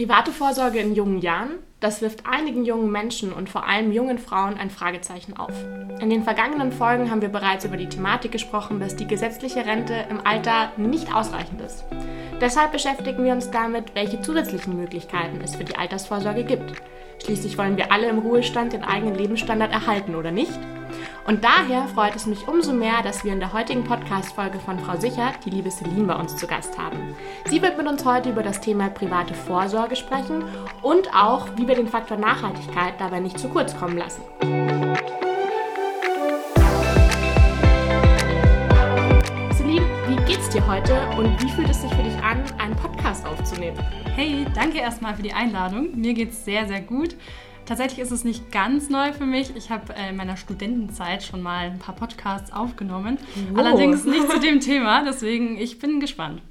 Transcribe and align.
Private 0.00 0.32
Vorsorge 0.32 0.78
in 0.78 0.94
jungen 0.94 1.18
Jahren, 1.18 1.58
das 1.78 2.00
wirft 2.00 2.24
einigen 2.24 2.64
jungen 2.64 2.90
Menschen 2.90 3.34
und 3.34 3.50
vor 3.50 3.68
allem 3.68 3.92
jungen 3.92 4.16
Frauen 4.16 4.56
ein 4.56 4.70
Fragezeichen 4.70 5.36
auf. 5.36 5.52
In 6.00 6.08
den 6.08 6.24
vergangenen 6.24 6.72
Folgen 6.72 7.10
haben 7.10 7.20
wir 7.20 7.28
bereits 7.28 7.66
über 7.66 7.76
die 7.76 7.90
Thematik 7.90 8.32
gesprochen, 8.32 8.80
dass 8.80 8.96
die 8.96 9.06
gesetzliche 9.06 9.66
Rente 9.66 10.06
im 10.08 10.26
Alter 10.26 10.72
nicht 10.78 11.14
ausreichend 11.14 11.60
ist. 11.60 11.84
Deshalb 12.40 12.72
beschäftigen 12.72 13.22
wir 13.24 13.34
uns 13.34 13.50
damit, 13.50 13.94
welche 13.94 14.22
zusätzlichen 14.22 14.74
Möglichkeiten 14.74 15.38
es 15.44 15.56
für 15.56 15.64
die 15.64 15.76
Altersvorsorge 15.76 16.44
gibt. 16.44 16.80
Schließlich 17.22 17.58
wollen 17.58 17.76
wir 17.76 17.92
alle 17.92 18.08
im 18.08 18.20
Ruhestand 18.20 18.72
den 18.72 18.84
eigenen 18.84 19.16
Lebensstandard 19.16 19.70
erhalten, 19.70 20.14
oder 20.14 20.30
nicht? 20.30 20.58
Und 21.26 21.44
daher 21.44 21.86
freut 21.88 22.16
es 22.16 22.26
mich 22.26 22.48
umso 22.48 22.72
mehr, 22.72 23.02
dass 23.02 23.24
wir 23.24 23.32
in 23.32 23.40
der 23.40 23.52
heutigen 23.52 23.84
Podcast-Folge 23.84 24.58
von 24.58 24.78
Frau 24.78 24.98
Sichert 24.98 25.44
die 25.44 25.50
liebe 25.50 25.70
Celine 25.70 26.06
bei 26.06 26.14
uns 26.14 26.36
zu 26.36 26.46
Gast 26.46 26.78
haben. 26.78 27.14
Sie 27.46 27.60
wird 27.60 27.76
mit 27.76 27.86
uns 27.86 28.04
heute 28.04 28.30
über 28.30 28.42
das 28.42 28.60
Thema 28.60 28.88
private 28.88 29.34
Vorsorge 29.34 29.96
sprechen 29.96 30.44
und 30.82 31.14
auch, 31.14 31.46
wie 31.56 31.68
wir 31.68 31.74
den 31.74 31.88
Faktor 31.88 32.16
Nachhaltigkeit 32.16 32.94
dabei 32.98 33.20
nicht 33.20 33.38
zu 33.38 33.48
kurz 33.48 33.76
kommen 33.76 33.98
lassen. 33.98 34.22
Celine, 39.54 39.86
wie 40.08 40.16
geht's 40.24 40.48
dir 40.48 40.66
heute 40.66 40.98
und 41.18 41.40
wie 41.42 41.50
fühlt 41.50 41.68
es 41.68 41.82
sich 41.82 41.92
für 41.94 42.02
dich 42.02 42.16
an, 42.22 42.42
einen 42.58 42.76
Podcast 42.76 43.26
aufzunehmen? 43.26 43.78
Hey, 44.16 44.46
danke 44.54 44.78
erstmal 44.78 45.14
für 45.14 45.22
die 45.22 45.34
Einladung. 45.34 45.90
Mir 45.94 46.14
geht's 46.14 46.44
sehr, 46.44 46.66
sehr 46.66 46.80
gut. 46.80 47.14
Tatsächlich 47.70 48.00
ist 48.00 48.10
es 48.10 48.24
nicht 48.24 48.50
ganz 48.50 48.90
neu 48.90 49.12
für 49.12 49.26
mich. 49.26 49.54
Ich 49.54 49.70
habe 49.70 49.94
äh, 49.94 50.08
in 50.08 50.16
meiner 50.16 50.36
Studentenzeit 50.36 51.22
schon 51.22 51.40
mal 51.40 51.66
ein 51.66 51.78
paar 51.78 51.94
Podcasts 51.94 52.52
aufgenommen. 52.52 53.16
Oh. 53.54 53.58
Allerdings 53.58 54.04
nicht 54.04 54.28
zu 54.28 54.40
dem 54.40 54.58
Thema, 54.60 55.04
deswegen 55.04 55.56
ich 55.56 55.78
bin 55.78 56.00
gespannt. 56.00 56.42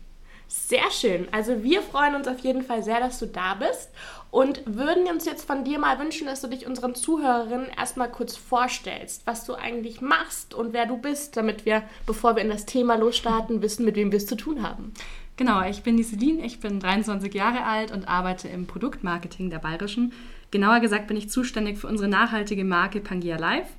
Sehr 0.48 0.90
schön. 0.92 1.28
Also 1.34 1.62
wir 1.62 1.82
freuen 1.82 2.16
uns 2.16 2.30
auf 2.30 2.40
jeden 2.40 2.62
Fall 2.62 2.84
sehr, 2.84 3.02
dass 3.02 3.20
du 3.20 3.26
da 3.26 3.56
bist 3.56 3.90
und 4.32 4.62
würden 4.66 5.08
uns 5.08 5.26
jetzt 5.26 5.46
von 5.46 5.66
dir 5.66 5.78
mal 5.78 6.00
wünschen, 6.00 6.26
dass 6.26 6.40
du 6.40 6.48
dich 6.48 6.66
unseren 6.66 6.96
Zuhörerinnen 6.96 7.68
erstmal 7.78 8.10
kurz 8.10 8.38
vorstellst, 8.38 9.24
was 9.26 9.44
du 9.44 9.56
eigentlich 9.56 10.00
machst 10.00 10.54
und 10.54 10.72
wer 10.72 10.86
du 10.86 10.98
bist, 10.98 11.36
damit 11.36 11.66
wir, 11.66 11.84
bevor 12.06 12.38
wir 12.38 12.44
in 12.44 12.50
das 12.50 12.66
Thema 12.66 12.96
losstarten, 12.96 13.62
wissen, 13.62 13.84
mit 13.84 13.98
wem 13.98 14.14
wir 14.14 14.18
es 14.18 14.26
zu 14.26 14.38
tun 14.38 14.64
haben. 14.64 14.94
Genau, 15.40 15.64
ich 15.64 15.84
bin 15.84 15.96
die 15.96 16.04
Celine, 16.04 16.46
ich 16.46 16.60
bin 16.60 16.82
23 16.82 17.34
Jahre 17.34 17.64
alt 17.64 17.94
und 17.94 18.10
arbeite 18.10 18.50
im 18.50 18.68
Produktmarketing 18.68 19.50
der 19.50 19.60
Bayerischen. 19.60 20.12
Genauer 20.52 20.82
gesagt 20.82 21.08
bin 21.08 21.16
ich 21.16 21.30
zuständig 21.30 21.78
für 21.78 21.88
unsere 21.88 22.10
nachhaltige 22.10 22.66
Marke 22.66 23.00
Pangia 23.00 23.38
Live. 23.38 23.70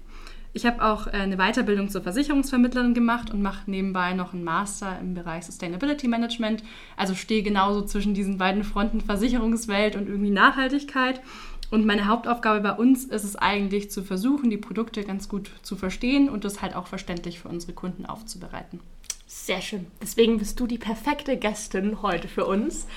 Ich 0.55 0.64
habe 0.64 0.83
auch 0.83 1.06
äh, 1.06 1.11
eine 1.11 1.36
Weiterbildung 1.36 1.91
zur 1.91 2.00
Versicherungsvermittlerin 2.00 2.94
gemacht 2.94 3.31
und 3.31 3.42
mache 3.42 3.70
nebenbei 3.70 4.14
noch 4.14 4.33
einen 4.33 4.42
Master 4.42 4.98
im 5.03 5.12
Bereich 5.12 5.44
Sustainability 5.44 6.08
Management. 6.08 6.64
Also 6.97 7.14
stehe 7.14 7.42
genauso 7.42 7.83
zwischen 7.83 8.14
diesen 8.14 8.38
beiden 8.38 8.64
Fronten 8.64 9.03
Versicherungswelt 9.03 9.97
und 9.97 10.08
irgendwie 10.08 10.31
Nachhaltigkeit. 10.31 11.20
Und 11.70 11.84
meine 11.84 12.06
Hauptaufgabe 12.06 12.62
bei 12.62 12.72
uns 12.72 13.05
ist 13.05 13.25
es 13.25 13.36
eigentlich 13.36 13.91
zu 13.91 14.03
versuchen, 14.03 14.48
die 14.48 14.56
Produkte 14.56 15.05
ganz 15.05 15.28
gut 15.28 15.50
zu 15.61 15.77
verstehen 15.77 16.31
und 16.31 16.44
das 16.44 16.62
halt 16.62 16.75
auch 16.75 16.86
verständlich 16.86 17.38
für 17.38 17.48
unsere 17.48 17.75
Kunden 17.75 18.06
aufzubereiten. 18.06 18.81
Sehr 19.33 19.62
schön. 19.62 19.86
Deswegen 20.03 20.39
bist 20.39 20.59
du 20.59 20.67
die 20.67 20.77
perfekte 20.77 21.36
Gästin 21.36 22.03
heute 22.03 22.27
für 22.27 22.47
uns. 22.47 22.89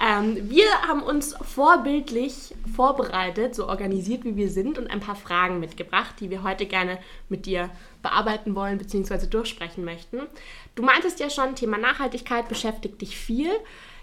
Ähm, 0.00 0.48
wir 0.48 0.64
haben 0.86 1.02
uns 1.02 1.34
vorbildlich 1.42 2.54
vorbereitet, 2.76 3.56
so 3.56 3.68
organisiert 3.68 4.22
wie 4.22 4.36
wir 4.36 4.50
sind, 4.50 4.78
und 4.78 4.86
ein 4.86 5.00
paar 5.00 5.16
Fragen 5.16 5.58
mitgebracht, 5.58 6.14
die 6.20 6.30
wir 6.30 6.44
heute 6.44 6.66
gerne 6.66 7.00
mit 7.28 7.44
dir 7.44 7.70
bearbeiten 8.04 8.54
wollen 8.54 8.78
bzw. 8.78 9.26
durchsprechen 9.26 9.84
möchten. 9.84 10.20
Du 10.76 10.84
meintest 10.84 11.18
ja 11.18 11.28
schon, 11.28 11.56
Thema 11.56 11.76
Nachhaltigkeit 11.76 12.48
beschäftigt 12.48 13.00
dich 13.00 13.16
viel. 13.16 13.50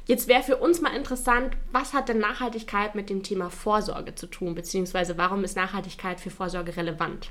Jetzt 0.07 0.27
wäre 0.27 0.44
für 0.44 0.57
uns 0.57 0.81
mal 0.81 0.94
interessant, 0.94 1.55
was 1.72 1.94
hat 1.94 2.09
denn 2.09 2.19
Nachhaltigkeit 2.19 2.95
mit 2.95 3.09
dem 3.09 3.23
Thema 3.23 3.49
Vorsorge 3.49 4.13
zu 4.13 4.27
tun, 4.27 4.55
beziehungsweise 4.55 5.17
warum 5.17 5.45
ist 5.45 5.55
Nachhaltigkeit 5.55 6.19
für 6.19 6.31
Vorsorge 6.31 6.75
relevant? 6.75 7.29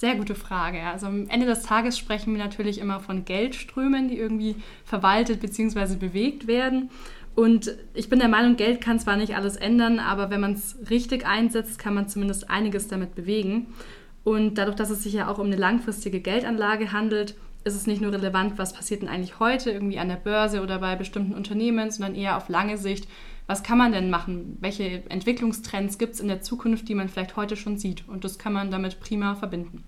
Sehr 0.00 0.16
gute 0.16 0.34
Frage. 0.34 0.82
Also 0.84 1.08
am 1.08 1.28
Ende 1.28 1.44
des 1.44 1.62
Tages 1.62 1.98
sprechen 1.98 2.32
wir 2.32 2.42
natürlich 2.42 2.78
immer 2.78 3.00
von 3.00 3.26
Geldströmen, 3.26 4.08
die 4.08 4.16
irgendwie 4.16 4.56
verwaltet 4.82 5.40
bzw. 5.40 5.96
bewegt 5.96 6.46
werden. 6.46 6.88
Und 7.34 7.76
ich 7.92 8.08
bin 8.08 8.18
der 8.18 8.30
Meinung, 8.30 8.56
Geld 8.56 8.80
kann 8.80 8.98
zwar 8.98 9.18
nicht 9.18 9.36
alles 9.36 9.56
ändern, 9.56 9.98
aber 9.98 10.30
wenn 10.30 10.40
man 10.40 10.54
es 10.54 10.78
richtig 10.88 11.26
einsetzt, 11.26 11.78
kann 11.78 11.92
man 11.92 12.08
zumindest 12.08 12.48
einiges 12.48 12.88
damit 12.88 13.14
bewegen. 13.14 13.74
Und 14.24 14.56
dadurch, 14.56 14.76
dass 14.76 14.88
es 14.88 15.02
sich 15.02 15.12
ja 15.12 15.28
auch 15.28 15.38
um 15.38 15.48
eine 15.48 15.56
langfristige 15.56 16.20
Geldanlage 16.20 16.92
handelt, 16.92 17.36
ist 17.64 17.74
es 17.74 17.86
nicht 17.86 18.00
nur 18.00 18.14
relevant, 18.14 18.56
was 18.56 18.72
passiert 18.72 19.02
denn 19.02 19.10
eigentlich 19.10 19.38
heute 19.38 19.70
irgendwie 19.70 19.98
an 19.98 20.08
der 20.08 20.16
Börse 20.16 20.62
oder 20.62 20.78
bei 20.78 20.96
bestimmten 20.96 21.34
Unternehmen, 21.34 21.90
sondern 21.90 22.14
eher 22.14 22.38
auf 22.38 22.48
lange 22.48 22.78
Sicht, 22.78 23.06
was 23.46 23.62
kann 23.62 23.76
man 23.76 23.92
denn 23.92 24.08
machen? 24.08 24.56
Welche 24.60 25.02
Entwicklungstrends 25.10 25.98
gibt 25.98 26.14
es 26.14 26.20
in 26.20 26.28
der 26.28 26.40
Zukunft, 26.40 26.88
die 26.88 26.94
man 26.94 27.10
vielleicht 27.10 27.36
heute 27.36 27.56
schon 27.56 27.76
sieht? 27.76 28.08
Und 28.08 28.24
das 28.24 28.38
kann 28.38 28.54
man 28.54 28.70
damit 28.70 28.98
prima 29.00 29.34
verbinden. 29.34 29.84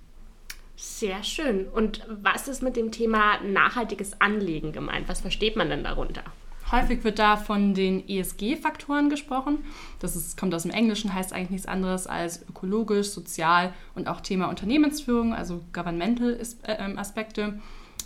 Sehr 0.84 1.22
schön. 1.22 1.68
Und 1.68 2.04
was 2.08 2.48
ist 2.48 2.60
mit 2.60 2.74
dem 2.74 2.90
Thema 2.90 3.40
nachhaltiges 3.44 4.20
Anlegen 4.20 4.72
gemeint? 4.72 5.08
Was 5.08 5.20
versteht 5.20 5.54
man 5.54 5.68
denn 5.68 5.84
darunter? 5.84 6.24
Häufig 6.72 7.04
wird 7.04 7.20
da 7.20 7.36
von 7.36 7.72
den 7.72 8.08
ESG-Faktoren 8.08 9.08
gesprochen. 9.08 9.58
Das 10.00 10.16
ist, 10.16 10.36
kommt 10.36 10.52
aus 10.56 10.64
dem 10.64 10.72
Englischen, 10.72 11.14
heißt 11.14 11.32
eigentlich 11.32 11.50
nichts 11.50 11.68
anderes 11.68 12.08
als 12.08 12.42
ökologisch, 12.48 13.10
sozial 13.10 13.72
und 13.94 14.08
auch 14.08 14.22
Thema 14.22 14.48
Unternehmensführung, 14.48 15.34
also 15.34 15.60
governmental 15.72 16.40
äh, 16.64 16.72
ähm, 16.80 16.98
Aspekte. 16.98 17.60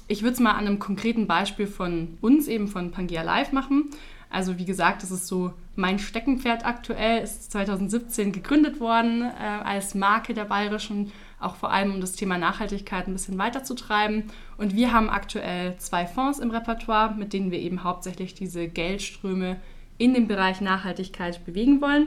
Ich 0.06 0.20
würde 0.20 0.34
es 0.34 0.40
mal 0.40 0.52
an 0.52 0.66
einem 0.66 0.78
konkreten 0.78 1.26
Beispiel 1.26 1.66
von 1.66 2.18
uns, 2.20 2.46
eben 2.46 2.68
von 2.68 2.90
Pangea 2.90 3.22
Live 3.22 3.52
machen. 3.52 3.90
Also 4.36 4.58
wie 4.58 4.66
gesagt, 4.66 5.02
das 5.02 5.10
ist 5.10 5.28
so 5.28 5.54
mein 5.76 5.98
Steckenpferd 5.98 6.66
aktuell, 6.66 7.22
ist 7.22 7.52
2017 7.52 8.32
gegründet 8.32 8.80
worden 8.80 9.22
äh, 9.22 9.64
als 9.64 9.94
Marke 9.94 10.34
der 10.34 10.44
Bayerischen, 10.44 11.10
auch 11.40 11.56
vor 11.56 11.72
allem 11.72 11.94
um 11.94 12.02
das 12.02 12.12
Thema 12.12 12.36
Nachhaltigkeit 12.36 13.08
ein 13.08 13.14
bisschen 13.14 13.38
weiterzutreiben. 13.38 14.24
Und 14.58 14.76
wir 14.76 14.92
haben 14.92 15.08
aktuell 15.08 15.78
zwei 15.78 16.04
Fonds 16.04 16.38
im 16.38 16.50
Repertoire, 16.50 17.14
mit 17.14 17.32
denen 17.32 17.50
wir 17.50 17.58
eben 17.58 17.82
hauptsächlich 17.82 18.34
diese 18.34 18.68
Geldströme 18.68 19.56
in 19.96 20.12
dem 20.12 20.28
Bereich 20.28 20.60
Nachhaltigkeit 20.60 21.42
bewegen 21.46 21.80
wollen. 21.80 22.06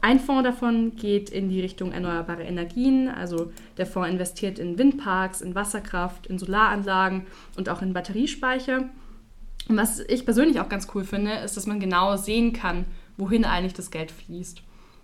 Ein 0.00 0.18
Fonds 0.18 0.42
davon 0.42 0.96
geht 0.96 1.30
in 1.30 1.50
die 1.50 1.60
Richtung 1.60 1.92
erneuerbare 1.92 2.42
Energien. 2.42 3.08
Also 3.08 3.52
der 3.76 3.86
Fonds 3.86 4.10
investiert 4.10 4.58
in 4.58 4.76
Windparks, 4.76 5.40
in 5.40 5.54
Wasserkraft, 5.54 6.26
in 6.26 6.36
Solaranlagen 6.36 7.28
und 7.56 7.68
auch 7.68 7.80
in 7.80 7.92
Batteriespeicher. 7.92 8.88
Und 9.70 9.76
was 9.76 10.00
ich 10.00 10.24
persönlich 10.24 10.58
auch 10.58 10.68
ganz 10.68 10.88
cool 10.96 11.04
finde, 11.04 11.30
ist, 11.30 11.56
dass 11.56 11.68
man 11.68 11.78
genau 11.78 12.16
sehen 12.16 12.52
kann, 12.52 12.86
wohin 13.16 13.44
eigentlich 13.44 13.72
das 13.72 13.92
Geld 13.92 14.10
fließt. 14.10 14.62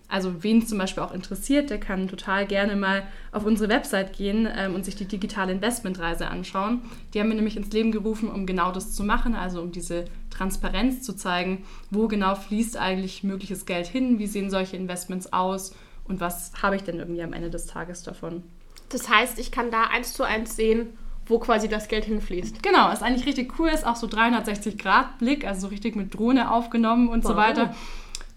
Also 0.09 0.43
wen 0.43 0.57
es 0.57 0.67
zum 0.67 0.77
Beispiel 0.77 1.03
auch 1.03 1.13
interessiert, 1.13 1.69
der 1.69 1.79
kann 1.79 2.09
total 2.09 2.45
gerne 2.45 2.75
mal 2.75 3.07
auf 3.31 3.45
unsere 3.45 3.69
Website 3.69 4.11
gehen 4.11 4.45
ähm, 4.53 4.75
und 4.75 4.83
sich 4.83 4.97
die 4.97 5.05
digitale 5.05 5.53
Investmentreise 5.53 6.27
anschauen. 6.27 6.81
Die 7.13 7.21
haben 7.21 7.29
wir 7.29 7.35
nämlich 7.35 7.55
ins 7.55 7.71
Leben 7.71 7.93
gerufen, 7.93 8.29
um 8.29 8.45
genau 8.45 8.73
das 8.73 8.93
zu 8.93 9.05
machen, 9.05 9.35
also 9.35 9.61
um 9.61 9.71
diese 9.71 10.03
Transparenz 10.31 11.01
zu 11.01 11.13
zeigen, 11.13 11.63
wo 11.89 12.09
genau 12.09 12.35
fließt 12.35 12.75
eigentlich 12.75 13.23
mögliches 13.23 13.65
Geld 13.65 13.87
hin, 13.87 14.19
wie 14.19 14.27
sehen 14.27 14.49
solche 14.49 14.75
Investments 14.75 15.31
aus 15.31 15.73
und 16.09 16.19
was 16.19 16.51
habe 16.61 16.75
ich 16.75 16.83
denn 16.83 16.99
irgendwie 16.99 17.23
am 17.23 17.31
Ende 17.31 17.49
des 17.49 17.67
Tages 17.67 18.03
davon. 18.03 18.43
Das 18.89 19.07
heißt, 19.07 19.39
ich 19.39 19.49
kann 19.49 19.71
da 19.71 19.83
eins 19.83 20.11
zu 20.11 20.23
eins 20.23 20.57
sehen, 20.57 20.89
wo 21.27 21.39
quasi 21.39 21.67
das 21.67 21.87
Geld 21.87 22.05
hinfließt. 22.05 22.63
Genau, 22.63 22.91
ist 22.91 23.03
eigentlich 23.03 23.25
richtig 23.25 23.59
cool, 23.59 23.69
ist 23.69 23.85
auch 23.85 23.95
so 23.95 24.07
360-Grad-Blick, 24.07 25.45
also 25.45 25.61
so 25.61 25.67
richtig 25.67 25.95
mit 25.95 26.13
Drohne 26.13 26.51
aufgenommen 26.51 27.09
und 27.09 27.23
wow. 27.23 27.31
so 27.31 27.37
weiter. 27.37 27.75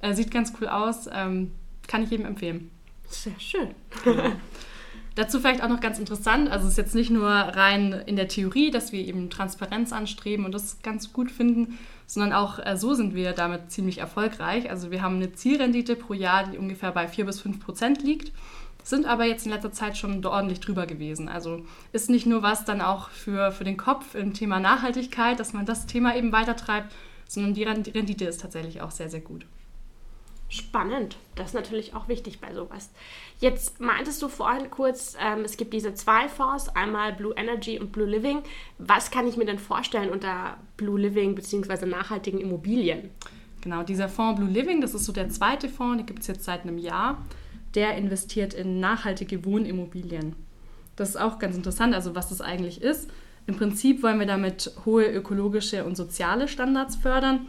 Äh, 0.01 0.15
sieht 0.15 0.31
ganz 0.31 0.53
cool 0.61 0.69
aus, 0.69 1.09
ähm, 1.13 1.53
kann 1.87 2.03
ich 2.03 2.11
jedem 2.11 2.27
empfehlen. 2.27 2.71
Sehr 3.09 3.39
schön. 3.39 3.69
Ja. 4.05 4.33
Dazu 5.17 5.41
vielleicht 5.41 5.63
auch 5.63 5.69
noch 5.69 5.81
ganz 5.81 5.99
interessant, 5.99 6.51
also 6.51 6.67
es 6.67 6.73
ist 6.73 6.79
jetzt 6.79 6.95
nicht 6.95 7.11
nur 7.11 7.29
rein 7.29 7.93
in 8.07 8.17
der 8.17 8.29
Theorie, 8.29 8.71
dass 8.71 8.93
wir 8.93 9.01
eben 9.01 9.29
Transparenz 9.29 9.93
anstreben 9.93 10.45
und 10.45 10.53
das 10.53 10.81
ganz 10.83 11.13
gut 11.13 11.31
finden, 11.31 11.79
sondern 12.07 12.33
auch 12.33 12.59
äh, 12.65 12.77
so 12.77 12.95
sind 12.95 13.15
wir 13.15 13.33
damit 13.33 13.71
ziemlich 13.71 13.99
erfolgreich. 13.99 14.71
Also 14.71 14.91
wir 14.91 15.03
haben 15.03 15.17
eine 15.17 15.33
Zielrendite 15.33 15.97
pro 15.97 16.15
Jahr, 16.15 16.47
die 16.47 16.59
ungefähr 16.59 16.93
bei 16.93 17.09
4 17.09 17.27
bis 17.27 17.41
5 17.41 17.61
Prozent 17.61 18.03
liegt 18.03 18.33
sind 18.91 19.07
aber 19.07 19.25
jetzt 19.25 19.47
in 19.47 19.53
letzter 19.53 19.73
Zeit 19.73 19.97
schon 19.97 20.25
ordentlich 20.25 20.61
drüber 20.61 20.87
gewesen. 20.87 21.29
Also 21.29 21.65
ist 21.93 22.11
nicht 22.11 22.27
nur 22.27 22.43
was 22.43 22.65
dann 22.65 22.81
auch 22.81 23.09
für, 23.11 23.53
für 23.53 23.65
den 23.65 23.77
Kopf 23.77 24.15
im 24.15 24.35
Thema 24.35 24.61
Nachhaltigkeit, 24.61 25.41
dass 25.41 25.53
man 25.53 25.65
das 25.65 25.87
Thema 25.87 26.17
eben 26.17 26.33
weitertreibt, 26.33 26.93
sondern 27.27 27.55
die 27.55 27.63
Rendite 27.63 28.25
ist 28.25 28.41
tatsächlich 28.41 28.83
auch 28.83 28.91
sehr, 28.91 29.09
sehr 29.09 29.21
gut. 29.21 29.47
Spannend. 30.49 31.17
Das 31.37 31.49
ist 31.49 31.55
natürlich 31.55 31.95
auch 31.95 32.09
wichtig 32.09 32.41
bei 32.41 32.53
sowas. 32.53 32.91
Jetzt 33.39 33.81
meintest 33.81 34.21
du 34.21 34.29
vorhin 34.29 34.69
kurz, 34.69 35.17
ähm, 35.21 35.45
es 35.45 35.57
gibt 35.57 35.73
diese 35.73 35.95
zwei 35.95 36.29
Fonds, 36.29 36.69
einmal 36.71 37.13
Blue 37.13 37.33
Energy 37.37 37.79
und 37.79 37.93
Blue 37.93 38.09
Living. 38.09 38.43
Was 38.79 39.13
kann 39.13 39.29
ich 39.29 39.37
mir 39.37 39.45
denn 39.45 39.61
vorstellen 39.61 40.11
unter 40.11 40.57
Blue 40.77 40.99
Living 40.99 41.37
bzw. 41.37 41.87
nachhaltigen 41.87 42.41
Immobilien? 42.41 43.11
Genau, 43.61 43.85
dieser 43.85 44.09
Fonds 44.09 44.41
Blue 44.41 44.51
Living, 44.51 44.81
das 44.81 44.93
ist 44.93 45.05
so 45.05 45.13
der 45.13 45.29
zweite 45.29 45.69
Fonds, 45.69 45.99
den 45.99 46.07
gibt 46.07 46.21
es 46.21 46.27
jetzt 46.27 46.43
seit 46.43 46.63
einem 46.63 46.79
Jahr 46.79 47.25
der 47.75 47.97
investiert 47.97 48.55
in 48.55 48.81
nachhaltige 48.81 49.45
Wohnimmobilien. 49.45 50.35
Das 50.97 51.11
ist 51.11 51.17
auch 51.17 51.39
ganz 51.39 51.57
interessant, 51.57 51.95
also 51.95 52.15
was 52.15 52.29
das 52.29 52.41
eigentlich 52.41 52.83
ist. 52.83 53.11
Im 53.47 53.57
Prinzip 53.57 54.03
wollen 54.03 54.19
wir 54.19 54.27
damit 54.27 54.71
hohe 54.85 55.07
ökologische 55.07 55.85
und 55.85 55.97
soziale 55.97 56.47
Standards 56.47 56.97
fördern. 56.97 57.47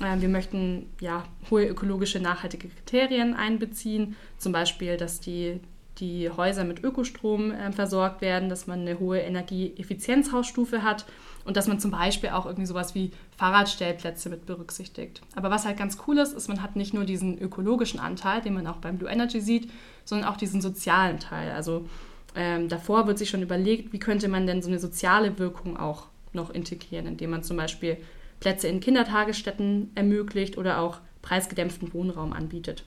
Äh, 0.00 0.20
wir 0.20 0.28
möchten 0.28 0.86
ja 1.00 1.24
hohe 1.50 1.66
ökologische, 1.66 2.20
nachhaltige 2.20 2.68
Kriterien 2.68 3.34
einbeziehen, 3.34 4.16
zum 4.38 4.52
Beispiel, 4.52 4.96
dass 4.96 5.20
die 5.20 5.60
die 5.98 6.30
Häuser 6.30 6.64
mit 6.64 6.82
Ökostrom 6.82 7.52
äh, 7.52 7.72
versorgt 7.72 8.22
werden, 8.22 8.48
dass 8.48 8.66
man 8.66 8.80
eine 8.80 8.98
hohe 8.98 9.18
Energieeffizienzhausstufe 9.18 10.82
hat 10.82 11.04
und 11.44 11.56
dass 11.56 11.68
man 11.68 11.80
zum 11.80 11.90
Beispiel 11.90 12.30
auch 12.30 12.46
irgendwie 12.46 12.66
sowas 12.66 12.94
wie 12.94 13.12
Fahrradstellplätze 13.36 14.28
mit 14.28 14.46
berücksichtigt. 14.46 15.22
Aber 15.34 15.50
was 15.50 15.64
halt 15.64 15.76
ganz 15.76 15.98
cool 16.06 16.18
ist, 16.18 16.32
ist, 16.32 16.48
man 16.48 16.62
hat 16.62 16.76
nicht 16.76 16.94
nur 16.94 17.04
diesen 17.04 17.38
ökologischen 17.38 18.00
Anteil, 18.00 18.40
den 18.42 18.54
man 18.54 18.66
auch 18.66 18.76
beim 18.76 18.98
Blue 18.98 19.10
Energy 19.10 19.40
sieht, 19.40 19.70
sondern 20.04 20.28
auch 20.28 20.36
diesen 20.36 20.60
sozialen 20.60 21.18
Teil. 21.18 21.52
Also 21.52 21.86
ähm, 22.34 22.68
davor 22.68 23.06
wird 23.06 23.18
sich 23.18 23.30
schon 23.30 23.42
überlegt, 23.42 23.92
wie 23.92 23.98
könnte 23.98 24.28
man 24.28 24.46
denn 24.46 24.62
so 24.62 24.68
eine 24.68 24.78
soziale 24.78 25.38
Wirkung 25.38 25.76
auch 25.76 26.06
noch 26.32 26.50
integrieren, 26.50 27.06
indem 27.06 27.30
man 27.30 27.42
zum 27.42 27.56
Beispiel 27.56 27.96
Plätze 28.38 28.68
in 28.68 28.80
Kindertagesstätten 28.80 29.90
ermöglicht 29.94 30.56
oder 30.56 30.78
auch 30.80 30.98
preisgedämpften 31.22 31.92
Wohnraum 31.92 32.32
anbietet. 32.32 32.84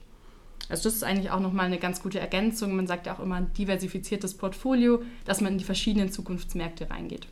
Also 0.68 0.84
das 0.84 0.94
ist 0.94 1.04
eigentlich 1.04 1.30
auch 1.30 1.40
nochmal 1.40 1.66
eine 1.66 1.78
ganz 1.78 2.02
gute 2.02 2.18
Ergänzung. 2.18 2.74
Man 2.74 2.86
sagt 2.86 3.06
ja 3.06 3.14
auch 3.14 3.20
immer 3.20 3.36
ein 3.36 3.52
diversifiziertes 3.52 4.34
Portfolio, 4.34 5.02
dass 5.24 5.40
man 5.40 5.52
in 5.52 5.58
die 5.58 5.64
verschiedenen 5.64 6.10
Zukunftsmärkte 6.10 6.90
reingeht. 6.90 7.26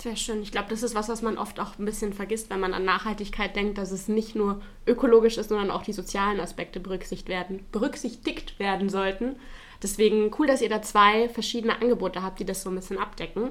Sehr 0.00 0.16
schön. 0.16 0.42
Ich 0.42 0.50
glaube, 0.50 0.70
das 0.70 0.82
ist 0.82 0.94
was, 0.94 1.10
was 1.10 1.20
man 1.20 1.36
oft 1.36 1.60
auch 1.60 1.78
ein 1.78 1.84
bisschen 1.84 2.14
vergisst, 2.14 2.48
wenn 2.48 2.60
man 2.60 2.72
an 2.72 2.86
Nachhaltigkeit 2.86 3.54
denkt, 3.54 3.76
dass 3.76 3.90
es 3.90 4.08
nicht 4.08 4.34
nur 4.34 4.62
ökologisch 4.86 5.36
ist, 5.36 5.50
sondern 5.50 5.70
auch 5.70 5.82
die 5.82 5.92
sozialen 5.92 6.40
Aspekte 6.40 6.80
berücksichtigt 6.80 7.28
werden, 7.28 7.66
berücksichtigt 7.70 8.58
werden 8.58 8.88
sollten. 8.88 9.36
Deswegen 9.82 10.30
cool, 10.38 10.46
dass 10.46 10.62
ihr 10.62 10.70
da 10.70 10.80
zwei 10.80 11.28
verschiedene 11.28 11.82
Angebote 11.82 12.22
habt, 12.22 12.40
die 12.40 12.46
das 12.46 12.62
so 12.62 12.70
ein 12.70 12.76
bisschen 12.76 12.98
abdecken. 12.98 13.50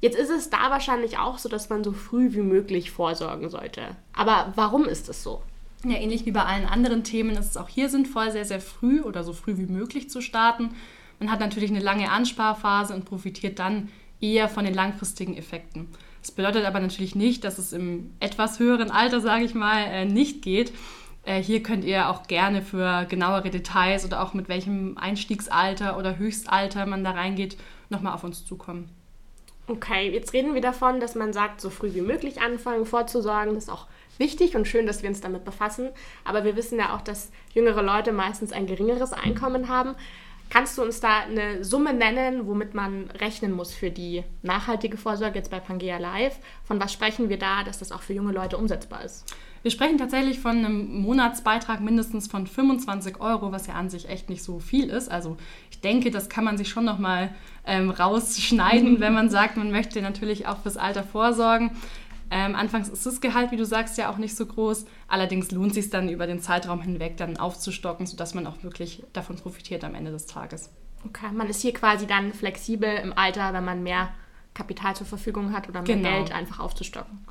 Jetzt 0.00 0.16
ist 0.16 0.30
es 0.30 0.48
da 0.48 0.70
wahrscheinlich 0.70 1.18
auch 1.18 1.36
so, 1.36 1.48
dass 1.50 1.68
man 1.68 1.84
so 1.84 1.92
früh 1.92 2.32
wie 2.32 2.42
möglich 2.42 2.90
vorsorgen 2.90 3.50
sollte. 3.50 3.96
Aber 4.14 4.54
warum 4.56 4.86
ist 4.86 5.10
es 5.10 5.22
so? 5.22 5.42
Ja, 5.84 5.98
ähnlich 5.98 6.24
wie 6.24 6.32
bei 6.32 6.44
allen 6.44 6.66
anderen 6.66 7.04
Themen 7.04 7.36
ist 7.36 7.50
es 7.50 7.56
auch 7.58 7.68
hier 7.68 7.90
sinnvoll, 7.90 8.30
sehr, 8.30 8.46
sehr 8.46 8.60
früh 8.60 9.02
oder 9.02 9.24
so 9.24 9.34
früh 9.34 9.58
wie 9.58 9.66
möglich 9.66 10.08
zu 10.08 10.22
starten. 10.22 10.74
Man 11.18 11.30
hat 11.30 11.40
natürlich 11.40 11.70
eine 11.70 11.80
lange 11.80 12.10
Ansparphase 12.10 12.94
und 12.94 13.04
profitiert 13.04 13.58
dann 13.58 13.90
eher 14.20 14.48
von 14.48 14.64
den 14.64 14.74
langfristigen 14.74 15.36
Effekten. 15.36 15.88
Das 16.20 16.32
bedeutet 16.32 16.64
aber 16.64 16.80
natürlich 16.80 17.14
nicht, 17.14 17.44
dass 17.44 17.58
es 17.58 17.72
im 17.72 18.10
etwas 18.20 18.58
höheren 18.58 18.90
Alter, 18.90 19.20
sage 19.20 19.44
ich 19.44 19.54
mal, 19.54 19.84
äh, 19.84 20.04
nicht 20.04 20.42
geht. 20.42 20.72
Äh, 21.24 21.42
hier 21.42 21.62
könnt 21.62 21.84
ihr 21.84 22.08
auch 22.08 22.26
gerne 22.26 22.62
für 22.62 23.04
genauere 23.04 23.50
Details 23.50 24.04
oder 24.04 24.22
auch 24.22 24.34
mit 24.34 24.48
welchem 24.48 24.96
Einstiegsalter 24.98 25.98
oder 25.98 26.18
Höchstalter 26.18 26.86
man 26.86 27.04
da 27.04 27.12
reingeht, 27.12 27.56
nochmal 27.90 28.14
auf 28.14 28.24
uns 28.24 28.44
zukommen. 28.44 28.88
Okay, 29.68 30.10
jetzt 30.12 30.32
reden 30.32 30.54
wir 30.54 30.60
davon, 30.60 31.00
dass 31.00 31.16
man 31.16 31.32
sagt, 31.32 31.60
so 31.60 31.70
früh 31.70 31.92
wie 31.92 32.00
möglich 32.00 32.40
anfangen 32.40 32.86
vorzusorgen. 32.86 33.54
Das 33.54 33.64
ist 33.64 33.70
auch 33.70 33.86
wichtig 34.16 34.54
und 34.54 34.68
schön, 34.68 34.86
dass 34.86 35.02
wir 35.02 35.08
uns 35.08 35.20
damit 35.20 35.44
befassen. 35.44 35.88
Aber 36.24 36.44
wir 36.44 36.54
wissen 36.54 36.78
ja 36.78 36.94
auch, 36.94 37.00
dass 37.00 37.32
jüngere 37.52 37.82
Leute 37.82 38.12
meistens 38.12 38.52
ein 38.52 38.66
geringeres 38.66 39.12
Einkommen 39.12 39.68
haben. 39.68 39.96
Kannst 40.48 40.78
du 40.78 40.82
uns 40.82 41.00
da 41.00 41.20
eine 41.20 41.64
Summe 41.64 41.92
nennen, 41.92 42.46
womit 42.46 42.74
man 42.74 43.10
rechnen 43.20 43.52
muss 43.52 43.74
für 43.74 43.90
die 43.90 44.22
nachhaltige 44.42 44.96
Vorsorge 44.96 45.38
jetzt 45.38 45.50
bei 45.50 45.60
Pangea 45.60 45.98
Live? 45.98 46.38
Von 46.64 46.80
was 46.80 46.92
sprechen 46.92 47.28
wir 47.28 47.38
da, 47.38 47.64
dass 47.64 47.78
das 47.78 47.92
auch 47.92 48.02
für 48.02 48.12
junge 48.12 48.32
Leute 48.32 48.56
umsetzbar 48.56 49.04
ist? 49.04 49.24
Wir 49.66 49.72
sprechen 49.72 49.98
tatsächlich 49.98 50.38
von 50.38 50.58
einem 50.58 51.00
Monatsbeitrag 51.00 51.80
mindestens 51.80 52.28
von 52.28 52.46
25 52.46 53.20
Euro, 53.20 53.50
was 53.50 53.66
ja 53.66 53.74
an 53.74 53.90
sich 53.90 54.08
echt 54.08 54.30
nicht 54.30 54.44
so 54.44 54.60
viel 54.60 54.90
ist. 54.90 55.10
Also 55.10 55.36
ich 55.72 55.80
denke, 55.80 56.12
das 56.12 56.28
kann 56.28 56.44
man 56.44 56.56
sich 56.56 56.68
schon 56.68 56.84
nochmal 56.84 57.34
ähm, 57.66 57.90
rausschneiden, 57.90 59.00
wenn 59.00 59.12
man 59.12 59.28
sagt, 59.28 59.56
man 59.56 59.72
möchte 59.72 60.00
natürlich 60.02 60.46
auch 60.46 60.58
fürs 60.58 60.76
Alter 60.76 61.02
vorsorgen. 61.02 61.72
Ähm, 62.30 62.56
anfangs 62.56 62.88
ist 62.88 63.06
das 63.06 63.20
Gehalt, 63.20 63.52
wie 63.52 63.56
du 63.56 63.64
sagst, 63.64 63.98
ja 63.98 64.10
auch 64.10 64.16
nicht 64.16 64.36
so 64.36 64.46
groß. 64.46 64.86
Allerdings 65.08 65.50
lohnt 65.50 65.70
es 65.70 65.74
sich 65.76 65.90
dann 65.90 66.08
über 66.08 66.26
den 66.26 66.40
Zeitraum 66.40 66.80
hinweg 66.80 67.16
dann 67.16 67.36
aufzustocken, 67.36 68.06
sodass 68.06 68.34
man 68.34 68.46
auch 68.46 68.62
wirklich 68.62 69.04
davon 69.12 69.36
profitiert 69.36 69.84
am 69.84 69.94
Ende 69.94 70.10
des 70.10 70.26
Tages. 70.26 70.70
Okay, 71.04 71.30
man 71.32 71.48
ist 71.48 71.62
hier 71.62 71.72
quasi 71.72 72.06
dann 72.06 72.32
flexibel 72.32 72.88
im 72.96 73.12
Alter, 73.16 73.52
wenn 73.52 73.64
man 73.64 73.82
mehr 73.82 74.08
Kapital 74.54 74.96
zur 74.96 75.06
Verfügung 75.06 75.52
hat 75.52 75.68
oder 75.68 75.82
mehr 75.82 75.96
genau. 75.96 76.08
Geld 76.08 76.32
einfach 76.32 76.58
aufzustocken. 76.58 77.24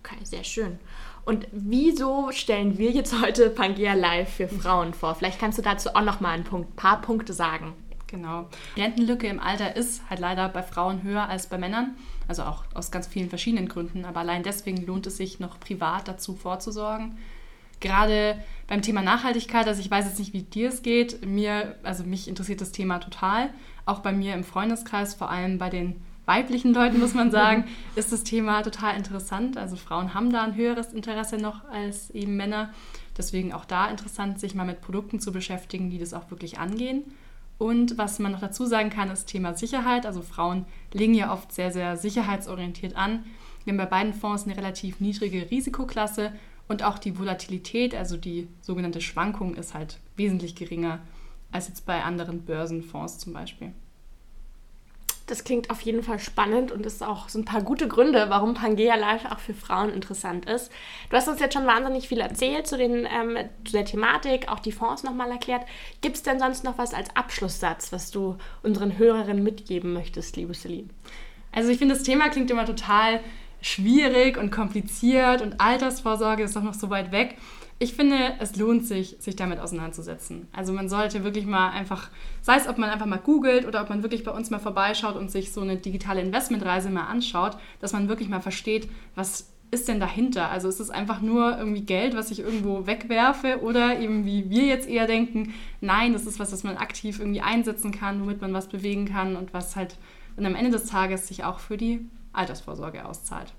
Okay, 0.00 0.16
sehr 0.24 0.44
schön. 0.44 0.78
Und 1.24 1.46
wieso 1.52 2.30
stellen 2.32 2.78
wir 2.78 2.90
jetzt 2.90 3.20
heute 3.20 3.50
Pangea 3.50 3.94
Live 3.94 4.34
für 4.34 4.48
Frauen 4.48 4.94
vor? 4.94 5.14
Vielleicht 5.14 5.38
kannst 5.38 5.58
du 5.58 5.62
dazu 5.62 5.90
auch 5.94 6.02
noch 6.02 6.20
mal 6.20 6.30
ein 6.30 6.44
Punkt, 6.44 6.76
paar 6.76 7.00
Punkte 7.00 7.32
sagen. 7.32 7.74
Genau. 8.10 8.48
Die 8.76 8.82
Rentenlücke 8.82 9.28
im 9.28 9.38
Alter 9.38 9.76
ist 9.76 10.02
halt 10.10 10.18
leider 10.18 10.48
bei 10.48 10.64
Frauen 10.64 11.04
höher 11.04 11.28
als 11.28 11.46
bei 11.46 11.58
Männern. 11.58 11.96
Also 12.26 12.42
auch 12.42 12.64
aus 12.74 12.90
ganz 12.90 13.06
vielen 13.06 13.28
verschiedenen 13.28 13.68
Gründen. 13.68 14.04
Aber 14.04 14.20
allein 14.20 14.42
deswegen 14.42 14.84
lohnt 14.84 15.06
es 15.06 15.16
sich 15.16 15.38
noch 15.38 15.60
privat 15.60 16.08
dazu 16.08 16.34
vorzusorgen. 16.34 17.16
Gerade 17.78 18.42
beim 18.66 18.82
Thema 18.82 19.00
Nachhaltigkeit, 19.00 19.66
also 19.66 19.80
ich 19.80 19.90
weiß 19.90 20.06
jetzt 20.06 20.18
nicht, 20.18 20.32
wie 20.32 20.42
dir 20.42 20.68
es 20.68 20.82
geht. 20.82 21.24
Mir, 21.24 21.76
also 21.84 22.02
mich 22.02 22.26
interessiert 22.26 22.60
das 22.60 22.72
Thema 22.72 22.98
total. 22.98 23.50
Auch 23.86 24.00
bei 24.00 24.12
mir 24.12 24.34
im 24.34 24.44
Freundeskreis, 24.44 25.14
vor 25.14 25.30
allem 25.30 25.58
bei 25.58 25.70
den 25.70 26.02
weiblichen 26.26 26.74
Leuten, 26.74 26.98
muss 26.98 27.14
man 27.14 27.30
sagen, 27.30 27.64
ist 27.94 28.12
das 28.12 28.24
Thema 28.24 28.62
total 28.62 28.96
interessant. 28.96 29.56
Also 29.56 29.76
Frauen 29.76 30.14
haben 30.14 30.32
da 30.32 30.42
ein 30.42 30.56
höheres 30.56 30.92
Interesse 30.92 31.36
noch 31.36 31.64
als 31.68 32.10
eben 32.10 32.36
Männer. 32.36 32.74
Deswegen 33.16 33.52
auch 33.52 33.64
da 33.64 33.88
interessant, 33.88 34.40
sich 34.40 34.54
mal 34.56 34.66
mit 34.66 34.80
Produkten 34.80 35.20
zu 35.20 35.30
beschäftigen, 35.30 35.90
die 35.90 35.98
das 35.98 36.12
auch 36.12 36.30
wirklich 36.30 36.58
angehen. 36.58 37.04
Und 37.60 37.98
was 37.98 38.18
man 38.18 38.32
noch 38.32 38.40
dazu 38.40 38.64
sagen 38.64 38.88
kann, 38.88 39.10
ist 39.10 39.26
Thema 39.26 39.52
Sicherheit. 39.52 40.06
Also 40.06 40.22
Frauen 40.22 40.64
legen 40.94 41.12
ja 41.12 41.30
oft 41.30 41.52
sehr, 41.52 41.70
sehr 41.70 41.98
sicherheitsorientiert 41.98 42.96
an. 42.96 43.26
Wir 43.64 43.72
haben 43.72 43.76
bei 43.76 43.84
beiden 43.84 44.14
Fonds 44.14 44.46
eine 44.46 44.56
relativ 44.56 44.98
niedrige 44.98 45.50
Risikoklasse 45.50 46.32
und 46.68 46.82
auch 46.82 46.96
die 46.96 47.18
Volatilität, 47.18 47.94
also 47.94 48.16
die 48.16 48.48
sogenannte 48.62 49.02
Schwankung, 49.02 49.56
ist 49.56 49.74
halt 49.74 49.98
wesentlich 50.16 50.54
geringer 50.54 51.00
als 51.52 51.68
jetzt 51.68 51.84
bei 51.84 52.02
anderen 52.02 52.46
Börsenfonds 52.46 53.18
zum 53.18 53.34
Beispiel. 53.34 53.74
Das 55.30 55.44
klingt 55.44 55.70
auf 55.70 55.80
jeden 55.82 56.02
Fall 56.02 56.18
spannend 56.18 56.72
und 56.72 56.84
ist 56.84 57.04
auch 57.04 57.28
so 57.28 57.38
ein 57.38 57.44
paar 57.44 57.62
gute 57.62 57.86
Gründe, 57.86 58.26
warum 58.30 58.54
Pangea 58.54 58.96
Live 58.96 59.26
auch 59.26 59.38
für 59.38 59.54
Frauen 59.54 59.90
interessant 59.90 60.46
ist. 60.46 60.72
Du 61.08 61.16
hast 61.16 61.28
uns 61.28 61.38
jetzt 61.38 61.54
schon 61.54 61.66
wahnsinnig 61.66 62.08
viel 62.08 62.18
erzählt 62.18 62.66
zu, 62.66 62.76
den, 62.76 63.06
ähm, 63.06 63.38
zu 63.64 63.72
der 63.72 63.84
Thematik, 63.84 64.48
auch 64.48 64.58
die 64.58 64.72
Fonds 64.72 65.04
nochmal 65.04 65.30
erklärt. 65.30 65.62
Gibt 66.00 66.16
es 66.16 66.24
denn 66.24 66.40
sonst 66.40 66.64
noch 66.64 66.78
was 66.78 66.94
als 66.94 67.14
Abschlusssatz, 67.14 67.92
was 67.92 68.10
du 68.10 68.38
unseren 68.64 68.98
Hörerinnen 68.98 69.44
mitgeben 69.44 69.92
möchtest, 69.92 70.36
liebe 70.36 70.52
Celine? 70.52 70.88
Also 71.52 71.70
ich 71.70 71.78
finde, 71.78 71.94
das 71.94 72.02
Thema 72.02 72.28
klingt 72.28 72.50
immer 72.50 72.66
total 72.66 73.20
schwierig 73.62 74.36
und 74.36 74.50
kompliziert 74.50 75.42
und 75.42 75.60
Altersvorsorge 75.60 76.42
ist 76.42 76.56
doch 76.56 76.62
noch 76.62 76.74
so 76.74 76.90
weit 76.90 77.12
weg 77.12 77.36
ich 77.82 77.94
finde, 77.94 78.34
es 78.40 78.56
lohnt 78.56 78.86
sich, 78.86 79.16
sich 79.20 79.36
damit 79.36 79.58
auseinanderzusetzen. 79.58 80.48
Also 80.52 80.74
man 80.74 80.90
sollte 80.90 81.24
wirklich 81.24 81.46
mal 81.46 81.70
einfach, 81.70 82.10
sei 82.42 82.56
es, 82.56 82.68
ob 82.68 82.76
man 82.76 82.90
einfach 82.90 83.06
mal 83.06 83.18
googelt 83.18 83.66
oder 83.66 83.80
ob 83.80 83.88
man 83.88 84.02
wirklich 84.02 84.22
bei 84.22 84.30
uns 84.30 84.50
mal 84.50 84.58
vorbeischaut 84.58 85.16
und 85.16 85.30
sich 85.30 85.50
so 85.50 85.62
eine 85.62 85.78
digitale 85.78 86.20
Investmentreise 86.20 86.90
mal 86.90 87.06
anschaut, 87.06 87.56
dass 87.80 87.94
man 87.94 88.10
wirklich 88.10 88.28
mal 88.28 88.42
versteht, 88.42 88.86
was 89.14 89.50
ist 89.70 89.88
denn 89.88 89.98
dahinter? 89.98 90.50
Also 90.50 90.68
ist 90.68 90.78
es 90.78 90.90
einfach 90.90 91.22
nur 91.22 91.56
irgendwie 91.56 91.80
Geld, 91.80 92.14
was 92.14 92.30
ich 92.30 92.40
irgendwo 92.40 92.86
wegwerfe 92.86 93.62
oder 93.62 93.98
eben 93.98 94.26
wie 94.26 94.50
wir 94.50 94.66
jetzt 94.66 94.86
eher 94.86 95.06
denken, 95.06 95.54
nein, 95.80 96.12
das 96.12 96.26
ist 96.26 96.38
was, 96.38 96.50
das 96.50 96.64
man 96.64 96.76
aktiv 96.76 97.18
irgendwie 97.18 97.40
einsetzen 97.40 97.92
kann, 97.92 98.20
womit 98.20 98.42
man 98.42 98.52
was 98.52 98.68
bewegen 98.68 99.06
kann 99.06 99.36
und 99.36 99.54
was 99.54 99.74
halt 99.74 99.96
dann 100.36 100.44
am 100.44 100.54
Ende 100.54 100.70
des 100.70 100.84
Tages 100.84 101.28
sich 101.28 101.44
auch 101.44 101.60
für 101.60 101.78
die 101.78 102.06
Altersvorsorge 102.34 103.06
auszahlt. 103.06 103.54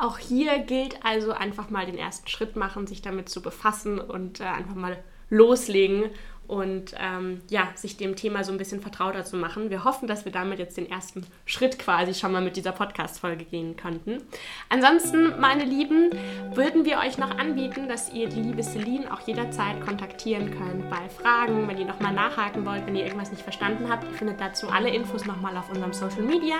Auch 0.00 0.18
hier 0.18 0.58
gilt 0.60 1.04
also 1.04 1.32
einfach 1.32 1.70
mal 1.70 1.86
den 1.86 1.98
ersten 1.98 2.28
Schritt 2.28 2.56
machen, 2.56 2.86
sich 2.86 3.02
damit 3.02 3.28
zu 3.28 3.42
befassen 3.42 3.98
und 3.98 4.40
äh, 4.40 4.44
einfach 4.44 4.74
mal 4.74 4.98
loslegen 5.30 6.04
und 6.48 6.94
ähm, 6.98 7.42
ja, 7.50 7.68
sich 7.74 7.98
dem 7.98 8.16
Thema 8.16 8.42
so 8.42 8.50
ein 8.50 8.58
bisschen 8.58 8.80
vertrauter 8.80 9.24
zu 9.24 9.36
machen. 9.36 9.68
Wir 9.68 9.84
hoffen, 9.84 10.08
dass 10.08 10.24
wir 10.24 10.32
damit 10.32 10.58
jetzt 10.58 10.78
den 10.78 10.90
ersten 10.90 11.26
Schritt 11.44 11.78
quasi 11.78 12.14
schon 12.14 12.32
mal 12.32 12.40
mit 12.40 12.56
dieser 12.56 12.72
Podcast-Folge 12.72 13.44
gehen 13.44 13.76
konnten. 13.76 14.22
Ansonsten, 14.70 15.38
meine 15.38 15.64
Lieben, 15.64 16.10
würden 16.54 16.86
wir 16.86 16.98
euch 16.98 17.18
noch 17.18 17.38
anbieten, 17.38 17.86
dass 17.86 18.12
ihr 18.12 18.28
die 18.30 18.40
liebe 18.40 18.62
Celine 18.62 19.12
auch 19.12 19.20
jederzeit 19.20 19.80
kontaktieren 19.82 20.50
könnt 20.50 20.88
bei 20.88 21.08
Fragen, 21.10 21.68
wenn 21.68 21.76
ihr 21.76 21.86
nochmal 21.86 22.14
nachhaken 22.14 22.64
wollt, 22.64 22.86
wenn 22.86 22.96
ihr 22.96 23.04
irgendwas 23.04 23.30
nicht 23.30 23.42
verstanden 23.42 23.90
habt. 23.90 24.04
Ihr 24.04 24.16
findet 24.16 24.40
dazu 24.40 24.68
alle 24.68 24.88
Infos 24.88 25.26
nochmal 25.26 25.54
auf 25.56 25.68
unserem 25.68 25.92
Social 25.92 26.22
Media 26.22 26.56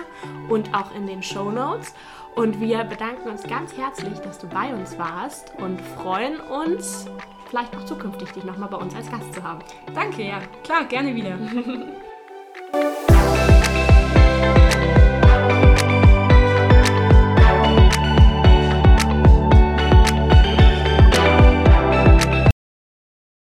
und 0.50 0.74
auch 0.74 0.94
in 0.94 1.06
den 1.06 1.22
Show 1.22 1.50
Notes. 1.50 1.94
Und 2.34 2.60
wir 2.60 2.84
bedanken 2.84 3.30
uns 3.30 3.42
ganz 3.42 3.76
herzlich, 3.76 4.18
dass 4.18 4.38
du 4.38 4.46
bei 4.48 4.72
uns 4.72 4.98
warst 4.98 5.52
und 5.58 5.80
freuen 5.80 6.38
uns, 6.40 7.06
vielleicht 7.48 7.76
auch 7.76 7.84
zukünftig 7.84 8.32
dich 8.32 8.44
nochmal 8.44 8.68
bei 8.68 8.76
uns 8.76 8.94
als 8.94 9.10
Gast 9.10 9.34
zu 9.34 9.42
haben. 9.42 9.60
Danke, 9.94 10.22
ja, 10.22 10.40
klar, 10.62 10.84
gerne 10.84 11.14
wieder. 11.14 11.38